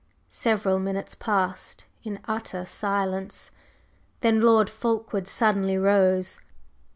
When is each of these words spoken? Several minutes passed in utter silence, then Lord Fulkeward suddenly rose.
Several 0.29 0.79
minutes 0.79 1.13
passed 1.13 1.85
in 2.03 2.17
utter 2.27 2.65
silence, 2.65 3.51
then 4.21 4.41
Lord 4.41 4.67
Fulkeward 4.67 5.27
suddenly 5.27 5.77
rose. 5.77 6.39